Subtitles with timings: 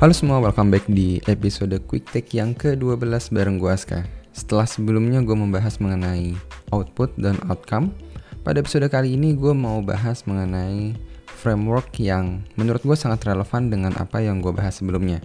[0.00, 4.08] Halo semua, welcome back di episode Quick Take yang ke-12 bareng gue Aska.
[4.32, 6.32] Setelah sebelumnya gue membahas mengenai
[6.72, 7.92] output dan outcome,
[8.40, 10.96] pada episode kali ini gue mau bahas mengenai
[11.28, 15.20] framework yang menurut gue sangat relevan dengan apa yang gue bahas sebelumnya,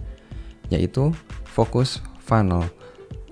[0.68, 1.08] yaitu
[1.48, 2.68] focus funnel.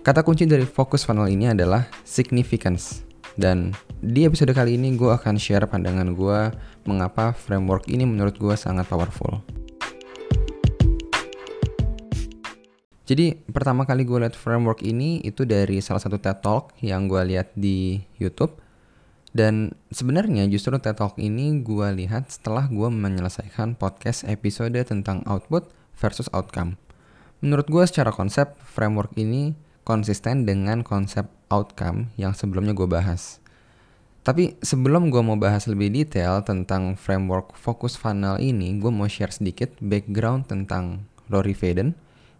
[0.00, 3.04] Kata kunci dari focus funnel ini adalah significance.
[3.36, 6.56] Dan di episode kali ini gue akan share pandangan gue
[6.88, 9.44] mengapa framework ini menurut gue sangat powerful.
[13.04, 17.20] Jadi pertama kali gue lihat framework ini itu dari salah satu TED Talk yang gue
[17.36, 18.56] lihat di YouTube.
[19.36, 25.68] Dan sebenarnya justru TED Talk ini gue lihat setelah gue menyelesaikan podcast episode tentang output
[26.00, 26.80] versus outcome.
[27.44, 29.52] Menurut gue secara konsep, framework ini
[29.84, 33.36] konsisten dengan konsep outcome yang sebelumnya gue bahas.
[34.24, 39.28] Tapi sebelum gue mau bahas lebih detail tentang framework focus funnel ini, gue mau share
[39.28, 41.92] sedikit background tentang Rory Vaden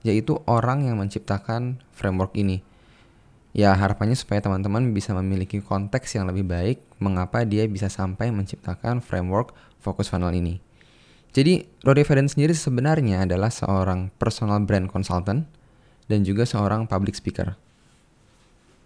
[0.05, 2.61] yaitu orang yang menciptakan framework ini.
[3.57, 9.01] Ya harapannya supaya teman-teman bisa memiliki konteks yang lebih baik mengapa dia bisa sampai menciptakan
[9.01, 10.61] framework focus funnel ini.
[11.35, 15.51] Jadi Rory Vaden sendiri sebenarnya adalah seorang personal brand consultant
[16.07, 17.59] dan juga seorang public speaker.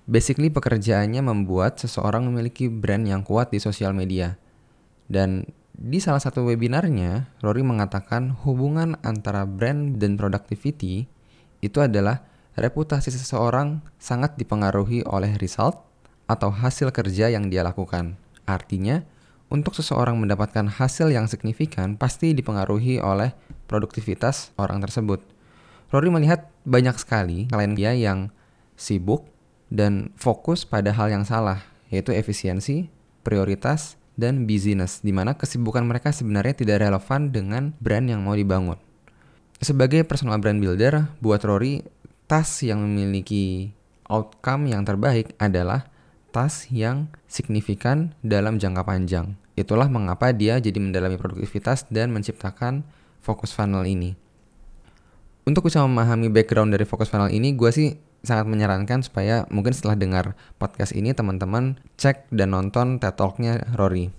[0.09, 4.41] Basically pekerjaannya membuat seseorang memiliki brand yang kuat di sosial media.
[5.09, 5.45] Dan
[5.79, 11.07] di salah satu webinarnya, Rory mengatakan hubungan antara brand dan productivity
[11.63, 12.27] itu adalah
[12.59, 15.79] reputasi seseorang sangat dipengaruhi oleh result
[16.27, 18.19] atau hasil kerja yang dia lakukan.
[18.43, 19.07] Artinya,
[19.55, 23.39] untuk seseorang mendapatkan hasil yang signifikan pasti dipengaruhi oleh
[23.71, 25.23] produktivitas orang tersebut.
[25.95, 28.35] Rory melihat banyak sekali klien dia yang
[28.75, 29.31] sibuk
[29.71, 32.91] dan fokus pada hal yang salah, yaitu efisiensi,
[33.23, 38.77] prioritas, dan business, di mana kesibukan mereka sebenarnya tidak relevan dengan brand yang mau dibangun.
[39.63, 41.87] Sebagai personal brand builder, buat Rory,
[42.27, 43.71] task yang memiliki
[44.11, 45.87] outcome yang terbaik adalah
[46.35, 49.39] task yang signifikan dalam jangka panjang.
[49.55, 52.83] Itulah mengapa dia jadi mendalami produktivitas dan menciptakan
[53.23, 54.15] focus funnel ini.
[55.49, 57.97] Untuk bisa memahami background dari focus funnel ini, gue sih
[58.29, 64.13] sangat menyarankan supaya mungkin setelah dengar podcast ini teman-teman cek dan nonton TED Talk-nya Rory.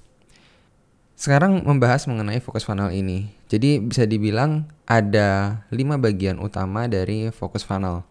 [1.13, 3.29] Sekarang membahas mengenai fokus funnel ini.
[3.45, 8.07] Jadi bisa dibilang ada lima bagian utama dari fokus funnel.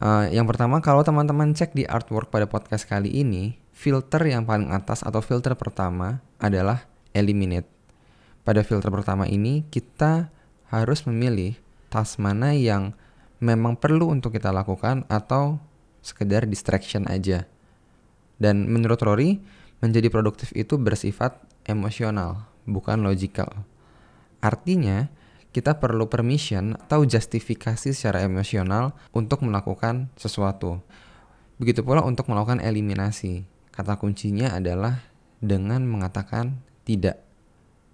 [0.00, 4.72] Uh, yang pertama kalau teman-teman cek di artwork pada podcast kali ini, filter yang paling
[4.72, 7.68] atas atau filter pertama adalah eliminate.
[8.46, 10.30] Pada filter pertama ini kita
[10.70, 11.58] harus memilih
[11.90, 12.94] task mana yang
[13.44, 15.60] memang perlu untuk kita lakukan atau
[16.00, 17.44] sekedar distraction aja.
[18.40, 19.44] Dan menurut Rory,
[19.84, 23.68] menjadi produktif itu bersifat emosional, bukan logical.
[24.40, 25.12] Artinya,
[25.54, 30.82] kita perlu permission atau justifikasi secara emosional untuk melakukan sesuatu.
[31.60, 33.46] Begitu pula untuk melakukan eliminasi.
[33.70, 35.04] Kata kuncinya adalah
[35.38, 37.23] dengan mengatakan tidak.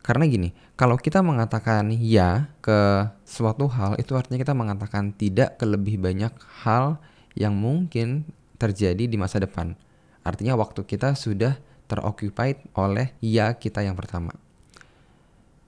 [0.01, 5.69] Karena gini, kalau kita mengatakan ya ke suatu hal, itu artinya kita mengatakan tidak ke
[5.69, 6.33] lebih banyak
[6.65, 6.97] hal
[7.37, 8.25] yang mungkin
[8.57, 9.77] terjadi di masa depan.
[10.25, 14.33] Artinya waktu kita sudah teroccupied oleh ya kita yang pertama.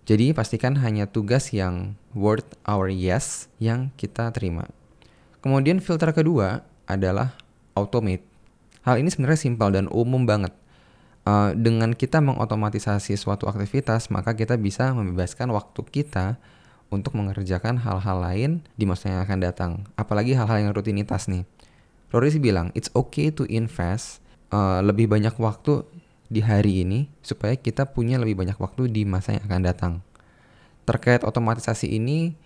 [0.08, 4.66] Jadi pastikan hanya tugas yang worth our yes yang kita terima.
[5.44, 7.38] Kemudian filter kedua adalah
[7.78, 8.26] automate.
[8.82, 10.50] Hal ini sebenarnya simpel dan umum banget
[11.26, 16.38] uh, dengan kita mengotomatisasi suatu aktivitas, maka kita bisa membebaskan waktu kita
[16.92, 19.72] untuk mengerjakan hal-hal lain di masa yang akan datang.
[19.96, 21.48] Apalagi hal-hal yang rutinitas nih.
[22.12, 24.20] Rory sih bilang, it's okay to invest
[24.52, 25.80] uh, lebih banyak waktu
[26.28, 29.92] di hari ini supaya kita punya lebih banyak waktu di masa yang akan datang.
[30.84, 32.36] Terkait otomatisasi ini,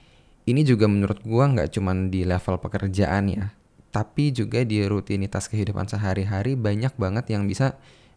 [0.47, 3.45] ini juga menurut gua nggak cuma di level pekerjaan ya,
[3.91, 7.75] tapi juga di rutinitas kehidupan sehari-hari banyak banget yang bisa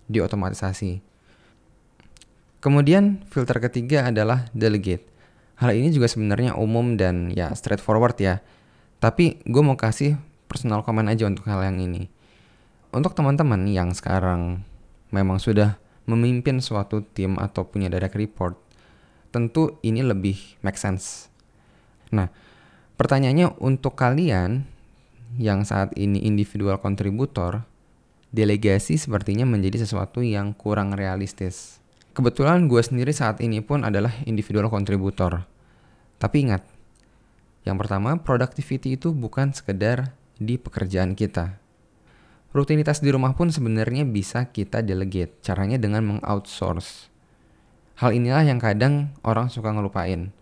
[0.10, 1.06] diotomatisasi.
[2.60, 5.08] Kemudian filter ketiga adalah delegate.
[5.56, 8.44] Hal ini juga sebenarnya umum dan ya straightforward ya.
[9.00, 10.20] Tapi gue mau kasih
[10.52, 12.12] personal comment aja untuk hal yang ini.
[12.92, 14.66] Untuk teman-teman yang sekarang
[15.14, 15.78] memang sudah
[16.10, 18.58] memimpin suatu tim atau punya direct report,
[19.30, 21.30] tentu ini lebih make sense.
[22.10, 22.34] Nah,
[22.98, 24.66] pertanyaannya untuk kalian
[25.38, 27.69] yang saat ini individual kontributor,
[28.30, 31.82] delegasi sepertinya menjadi sesuatu yang kurang realistis.
[32.14, 35.46] Kebetulan gue sendiri saat ini pun adalah individual kontributor.
[36.20, 36.66] Tapi ingat,
[37.64, 41.60] yang pertama, productivity itu bukan sekedar di pekerjaan kita.
[42.50, 47.14] Rutinitas di rumah pun sebenarnya bisa kita delegate, caranya dengan mengoutsource.
[48.02, 50.34] Hal inilah yang kadang orang suka ngelupain.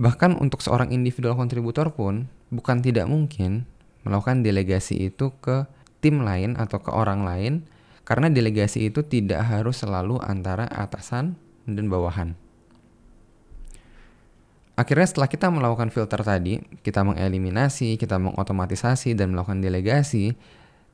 [0.00, 3.68] Bahkan untuk seorang individual kontributor pun bukan tidak mungkin
[4.06, 7.66] melakukan delegasi itu ke tim lain atau ke orang lain
[8.08, 11.36] karena delegasi itu tidak harus selalu antara atasan
[11.68, 12.32] dan bawahan.
[14.78, 20.38] Akhirnya setelah kita melakukan filter tadi, kita mengeliminasi, kita mengotomatisasi dan melakukan delegasi,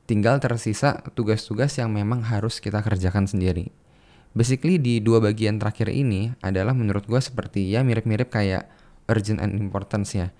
[0.09, 3.69] tinggal tersisa tugas-tugas yang memang harus kita kerjakan sendiri.
[4.35, 8.67] Basically di dua bagian terakhir ini adalah menurut gue seperti ya mirip-mirip kayak
[9.07, 10.33] urgent and importance ya.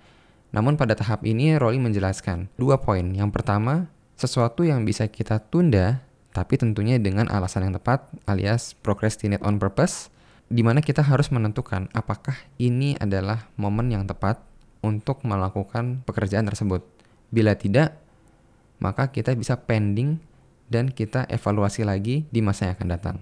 [0.52, 3.14] Namun pada tahap ini Rolly menjelaskan dua poin.
[3.14, 6.00] Yang pertama, sesuatu yang bisa kita tunda
[6.32, 10.12] tapi tentunya dengan alasan yang tepat alias procrastinate on purpose
[10.52, 14.40] di mana kita harus menentukan apakah ini adalah momen yang tepat
[14.84, 16.86] untuk melakukan pekerjaan tersebut.
[17.34, 17.98] Bila tidak,
[18.78, 20.22] maka kita bisa pending
[20.70, 23.16] dan kita evaluasi lagi di masa yang akan datang.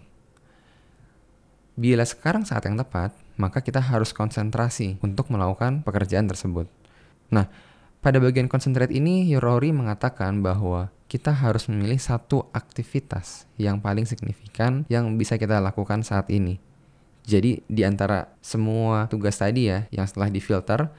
[1.75, 6.71] Bila sekarang saat yang tepat, maka kita harus konsentrasi untuk melakukan pekerjaan tersebut.
[7.35, 7.51] Nah,
[8.05, 14.85] pada bagian concentrate ini, Yorori mengatakan bahwa kita harus memilih satu aktivitas yang paling signifikan
[14.93, 16.61] yang bisa kita lakukan saat ini
[17.25, 20.93] jadi di antara semua tugas tadi ya yang setelah difilter,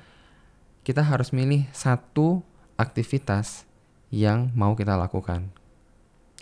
[0.82, 2.42] kita harus milih satu
[2.82, 3.70] aktivitas
[4.10, 5.54] yang mau kita lakukan.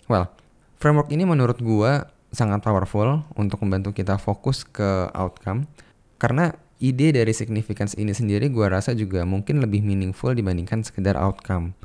[0.08, 0.32] Well,
[0.80, 5.68] framework ini menurut gua sangat powerful untuk membantu kita fokus ke outcome
[6.16, 11.76] karena ide dari significance ini sendiri gua rasa juga mungkin lebih meaningful dibandingkan sekedar outcome.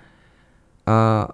[0.90, 1.30] Uh,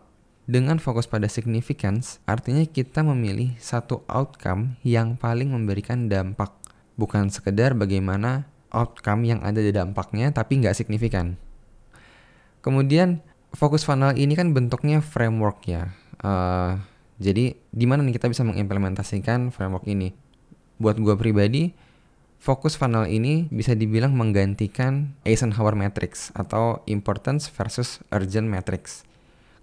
[0.45, 6.53] dengan fokus pada significance, artinya kita memilih satu outcome yang paling memberikan dampak.
[7.01, 11.33] Bukan sekedar bagaimana outcome yang ada di dampaknya, tapi nggak signifikan.
[12.61, 13.25] Kemudian,
[13.57, 15.89] fokus funnel ini kan bentuknya framework ya.
[16.21, 16.77] Uh,
[17.17, 20.13] jadi, di mana nih kita bisa mengimplementasikan framework ini?
[20.77, 21.73] Buat gue pribadi,
[22.39, 29.05] fokus funnel ini bisa dibilang menggantikan Eisenhower Matrix atau Importance versus Urgent Matrix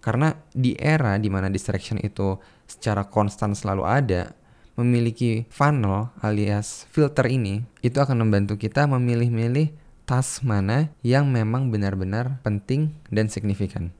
[0.02, 2.36] karena di era di mana distraction itu
[2.66, 4.34] secara konstan selalu ada,
[4.74, 9.70] memiliki funnel alias filter ini itu akan membantu kita memilih-milih
[10.02, 13.94] task mana yang memang benar-benar penting dan signifikan.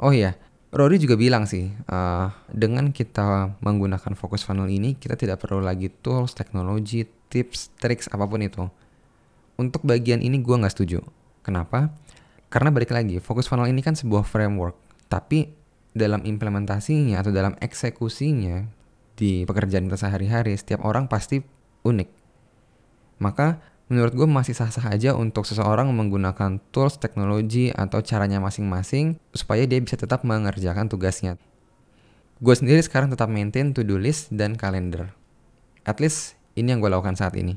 [0.00, 0.40] Oh iya,
[0.76, 5.88] Rory juga bilang sih, uh, dengan kita menggunakan fokus funnel ini, kita tidak perlu lagi
[5.88, 8.68] tools, teknologi, tips, triks, apa pun itu.
[9.56, 11.00] Untuk bagian ini gue nggak setuju.
[11.40, 11.96] Kenapa?
[12.52, 14.76] Karena balik lagi, fokus funnel ini kan sebuah framework
[15.06, 15.48] tapi
[15.96, 18.68] dalam implementasinya atau dalam eksekusinya
[19.16, 21.40] di pekerjaan kita sehari-hari, setiap orang pasti
[21.88, 22.08] unik.
[23.24, 29.62] Maka menurut gue masih sah-sah aja untuk seseorang menggunakan tools, teknologi, atau caranya masing-masing supaya
[29.62, 31.38] dia bisa tetap mengerjakan tugasnya.
[32.42, 35.14] Gue sendiri sekarang tetap maintain to-do list dan kalender.
[35.86, 37.56] At least ini yang gue lakukan saat ini.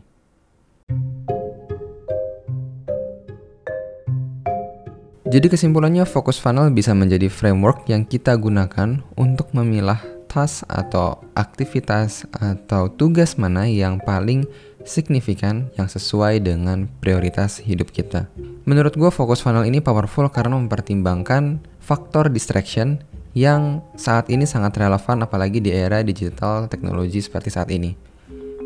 [5.30, 12.26] Jadi kesimpulannya fokus funnel bisa menjadi framework yang kita gunakan untuk memilah task atau aktivitas
[12.34, 14.46] atau tugas mana yang paling
[14.88, 18.32] signifikan yang sesuai dengan prioritas hidup kita.
[18.64, 23.02] Menurut gue fokus funnel ini powerful karena mempertimbangkan faktor distraction
[23.38, 27.94] yang saat ini sangat relevan apalagi di era digital teknologi seperti saat ini.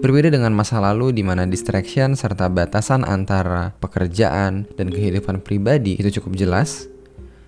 [0.03, 6.19] Berbeda dengan masa lalu di mana distraction serta batasan antara pekerjaan dan kehidupan pribadi itu
[6.19, 6.91] cukup jelas,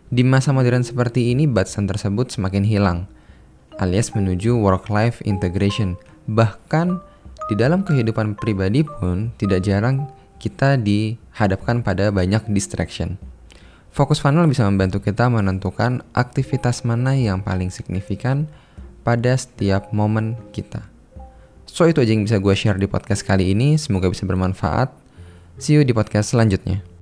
[0.07, 2.99] di masa modern seperti ini batasan tersebut semakin hilang,
[3.75, 5.99] alias menuju work-life integration.
[6.31, 7.03] Bahkan
[7.45, 10.09] di dalam kehidupan pribadi pun tidak jarang
[10.41, 13.17] kita dihadapkan pada banyak distraction.
[13.95, 18.43] Fokus funnel bisa membantu kita menentukan aktivitas mana yang paling signifikan
[19.07, 20.83] pada setiap momen kita.
[21.69, 23.79] So itu aja yang bisa gue share di podcast kali ini.
[23.79, 24.91] Semoga bisa bermanfaat.
[25.55, 26.94] See you di podcast selanjutnya.